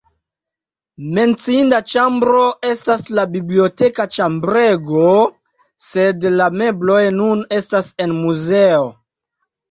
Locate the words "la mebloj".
6.39-7.03